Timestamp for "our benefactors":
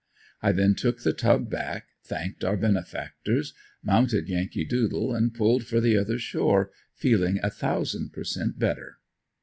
2.43-3.53